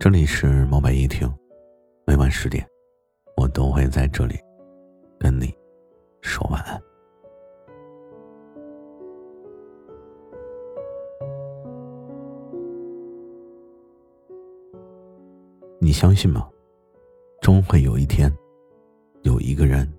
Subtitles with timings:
[0.00, 1.28] 这里是猫白夜听，
[2.06, 2.64] 每晚十点，
[3.36, 4.38] 我都会在这里
[5.18, 5.52] 跟你
[6.22, 6.80] 说晚安。
[15.80, 16.48] 你相信吗？
[17.40, 18.32] 终会有一天，
[19.22, 19.92] 有一个人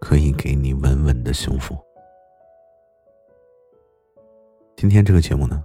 [0.00, 1.78] 可以给你稳稳的幸福。
[4.74, 5.62] 今天这个节目呢，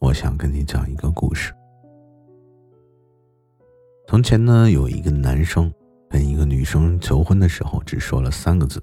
[0.00, 1.50] 我想跟你讲一个故事。
[4.12, 5.72] 从前呢，有一个男生
[6.10, 8.78] 跟一个女生求婚的时候，只说了三个字：“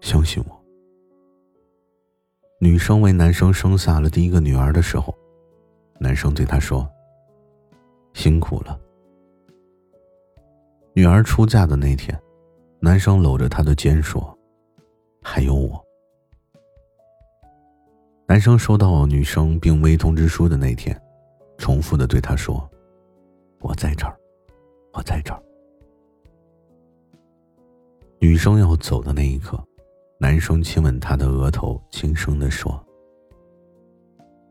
[0.00, 0.64] 相信我。”
[2.58, 5.14] 女生为男生生下了第一个女儿的时候，
[6.00, 6.90] 男生对她说
[8.14, 8.80] ：“辛苦了。”
[10.96, 12.18] 女儿出嫁的那天，
[12.80, 14.34] 男生搂着她的肩说
[15.22, 15.78] ：“还有我。”
[18.26, 20.98] 男生收到女生病危通知书的那天。
[21.62, 22.68] 重复的对他说
[23.62, 24.18] ：“我在这儿，
[24.94, 25.40] 我在这儿。”
[28.18, 29.64] 女生要走的那一刻，
[30.18, 32.84] 男生亲吻她的额头，轻声的说：“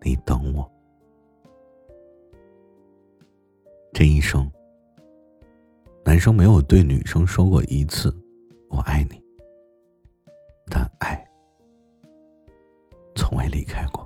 [0.01, 0.65] 你等我。”
[3.91, 4.49] 这一生，
[6.05, 8.09] 男生没有对女生说过一次
[8.71, 9.21] “我爱你”，
[10.71, 11.21] 但爱
[13.17, 14.00] 从未离开过。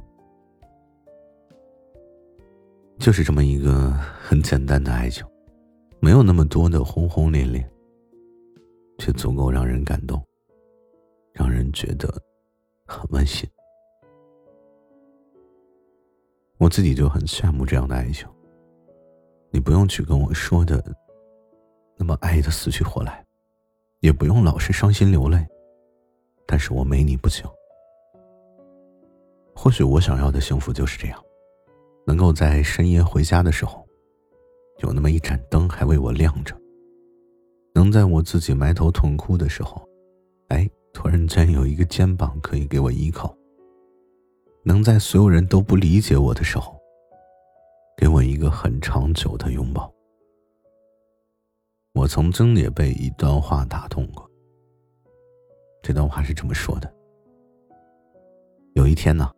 [3.05, 5.23] 就是这么一个很简单的爱情，
[5.99, 7.63] 没有那么多的轰轰烈烈，
[8.97, 10.19] 却足够让人感动，
[11.31, 12.11] 让人觉得
[12.87, 13.47] 很温馨。
[16.57, 18.27] 我自己就很羡慕这样的爱情。
[19.51, 20.83] 你不用去跟我说的
[21.97, 23.23] 那么爱的死去活来，
[23.99, 25.45] 也不用老是伤心流泪，
[26.47, 27.45] 但是我没你不行。
[29.55, 31.23] 或许我想要的幸福就是这样。
[32.07, 33.85] 能够在深夜回家的时候，
[34.83, 36.55] 有那么一盏灯还为我亮着；
[37.73, 39.81] 能在我自己埋头痛哭的时候，
[40.49, 43.35] 哎，突然间有一个肩膀可以给我依靠；
[44.63, 46.79] 能在所有人都不理解我的时候，
[47.97, 49.91] 给我一个很长久的拥抱。
[51.93, 54.29] 我曾经也被一段话打动过。
[55.81, 56.93] 这段话是这么说的：
[58.73, 59.34] 有一天呢。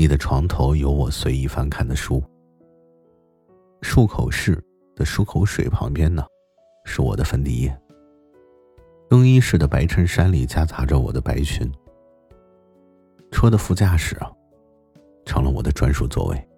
[0.00, 2.22] 你的床头有我随意翻看的书，
[3.82, 4.58] 漱口室
[4.96, 6.24] 的漱口水旁边呢，
[6.86, 7.80] 是我的粉底液。
[9.10, 11.70] 更衣室的白衬衫里夹杂着我的白裙。
[13.30, 14.32] 车的副驾驶啊，
[15.26, 16.48] 成了我的专属座位。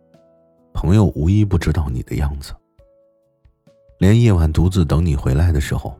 [0.73, 2.55] 朋友无一不知道你的样子，
[3.99, 5.99] 连夜晚独自等你回来的时候，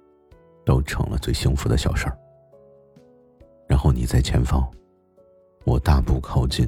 [0.65, 2.17] 都成了最幸福的小事儿。
[3.67, 4.65] 然后你在前方，
[5.65, 6.65] 我大步靠近。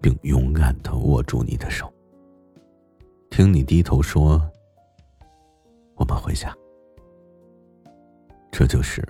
[0.00, 1.92] 并勇敢的握住你的手，
[3.30, 4.40] 听你低头说
[5.96, 6.54] ：“我们回家。”
[8.52, 9.06] 这就是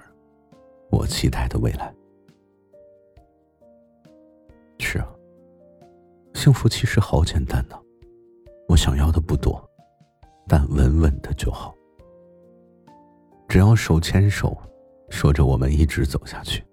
[0.91, 1.95] 我期待的未来。
[4.79, 5.09] 是啊，
[6.35, 7.79] 幸福其实好简单呢。
[8.69, 9.63] 我想要的不多，
[10.49, 11.75] 但稳稳的就好。
[13.49, 14.57] 只要手牵手，
[15.09, 16.65] 说着我们一直走下去。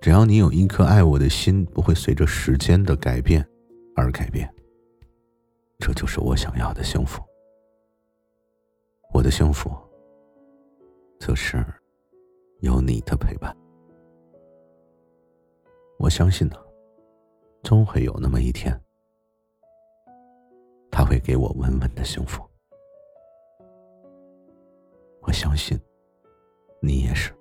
[0.00, 3.46] 只要你有一颗爱我的心，不会随着时间的改变
[3.94, 4.50] 而改变。
[5.78, 7.22] 这就是我想要的幸福。
[9.12, 9.70] 我的幸福，
[11.18, 11.62] 就是
[12.60, 13.54] 有你的陪伴。
[15.98, 16.56] 我相信呢，
[17.62, 18.80] 终会有那么一天，
[20.90, 22.42] 他会给我稳稳的幸福。
[25.20, 25.78] 我相信，
[26.80, 27.34] 你也是。